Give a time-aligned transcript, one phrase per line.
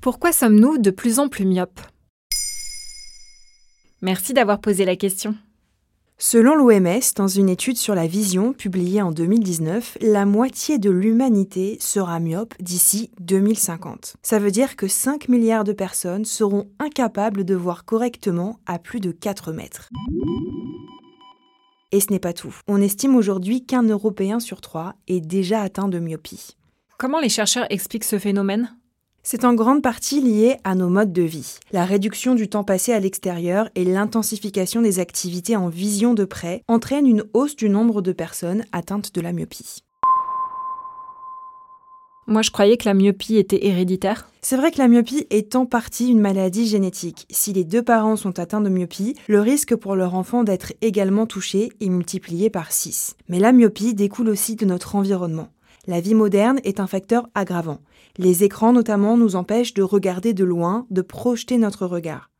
[0.00, 1.80] Pourquoi sommes-nous de plus en plus myopes?
[4.02, 5.36] Merci d'avoir posé la question.
[6.22, 11.78] Selon l'OMS, dans une étude sur la vision publiée en 2019, la moitié de l'humanité
[11.80, 14.16] sera myope d'ici 2050.
[14.22, 19.00] Ça veut dire que 5 milliards de personnes seront incapables de voir correctement à plus
[19.00, 19.88] de 4 mètres.
[21.92, 22.54] Et ce n'est pas tout.
[22.68, 26.56] On estime aujourd'hui qu'un Européen sur trois est déjà atteint de myopie.
[27.00, 28.76] Comment les chercheurs expliquent ce phénomène?
[29.22, 31.54] C'est en grande partie lié à nos modes de vie.
[31.72, 36.62] La réduction du temps passé à l'extérieur et l'intensification des activités en vision de près
[36.68, 39.82] entraînent une hausse du nombre de personnes atteintes de la myopie.
[42.26, 44.28] Moi, je croyais que la myopie était héréditaire.
[44.42, 47.26] C'est vrai que la myopie est en partie une maladie génétique.
[47.30, 51.24] Si les deux parents sont atteints de myopie, le risque pour leur enfant d'être également
[51.24, 53.16] touché est multiplié par 6.
[53.30, 55.48] Mais la myopie découle aussi de notre environnement.
[55.86, 57.78] La vie moderne est un facteur aggravant.
[58.18, 62.30] Les écrans notamment nous empêchent de regarder de loin, de projeter notre regard.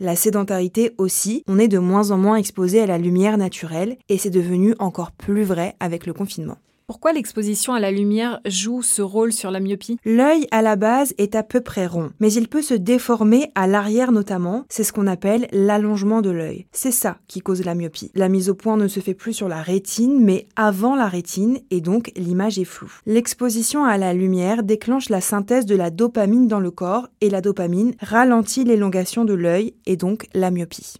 [0.00, 4.18] La sédentarité aussi, on est de moins en moins exposé à la lumière naturelle et
[4.18, 6.56] c'est devenu encore plus vrai avec le confinement.
[6.92, 9.96] Pourquoi l'exposition à la lumière joue ce rôle sur la myopie?
[10.04, 13.66] L'œil à la base est à peu près rond, mais il peut se déformer à
[13.66, 16.66] l'arrière notamment, c'est ce qu'on appelle l'allongement de l'œil.
[16.70, 18.10] C'est ça qui cause la myopie.
[18.14, 21.60] La mise au point ne se fait plus sur la rétine, mais avant la rétine,
[21.70, 22.92] et donc l'image est floue.
[23.06, 27.40] L'exposition à la lumière déclenche la synthèse de la dopamine dans le corps, et la
[27.40, 30.96] dopamine ralentit l'élongation de l'œil, et donc la myopie.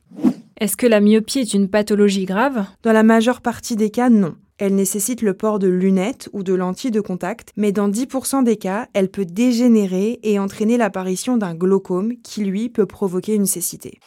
[0.59, 2.65] Est-ce que la myopie est une pathologie grave?
[2.83, 4.37] Dans la majeure partie des cas, non.
[4.65, 8.57] Elle nécessite le port de lunettes ou de lentilles de contact, mais dans 10% des
[8.57, 13.99] cas, elle peut dégénérer et entraîner l'apparition d'un glaucome qui, lui, peut provoquer une cécité.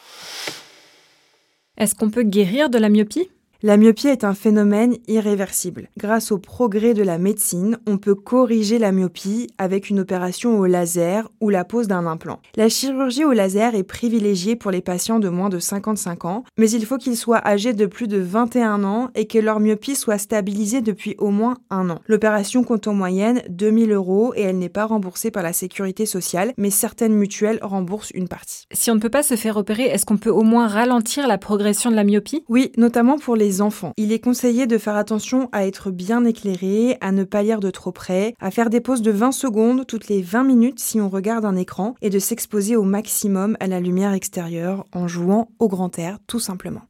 [1.76, 3.28] Est-ce qu'on peut guérir de la myopie?
[3.66, 5.88] La myopie est un phénomène irréversible.
[5.98, 10.66] Grâce au progrès de la médecine, on peut corriger la myopie avec une opération au
[10.66, 12.38] laser ou la pose d'un implant.
[12.54, 16.70] La chirurgie au laser est privilégiée pour les patients de moins de 55 ans, mais
[16.70, 20.18] il faut qu'ils soient âgés de plus de 21 ans et que leur myopie soit
[20.18, 21.98] stabilisée depuis au moins un an.
[22.06, 26.52] L'opération compte en moyenne 2000 euros et elle n'est pas remboursée par la sécurité sociale,
[26.56, 28.68] mais certaines mutuelles remboursent une partie.
[28.70, 31.36] Si on ne peut pas se faire opérer, est-ce qu'on peut au moins ralentir la
[31.36, 32.44] progression de la myopie?
[32.48, 33.92] Oui, notamment pour les enfants.
[33.96, 37.70] Il est conseillé de faire attention à être bien éclairé, à ne pas lire de
[37.70, 41.08] trop près, à faire des pauses de 20 secondes toutes les 20 minutes si on
[41.08, 45.68] regarde un écran et de s'exposer au maximum à la lumière extérieure en jouant au
[45.68, 46.82] grand air tout simplement.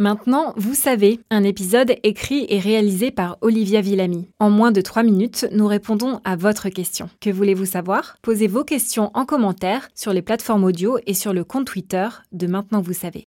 [0.00, 4.28] Maintenant, vous savez, un épisode écrit et réalisé par Olivia Villamy.
[4.40, 7.08] En moins de 3 minutes, nous répondons à votre question.
[7.20, 8.16] Que voulez-vous savoir?
[8.20, 12.46] Posez vos questions en commentaire sur les plateformes audio et sur le compte Twitter de
[12.48, 13.24] Maintenant vous savez.